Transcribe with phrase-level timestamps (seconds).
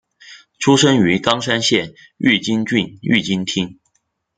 [0.57, 3.77] 出身于冈山县御津郡御津町。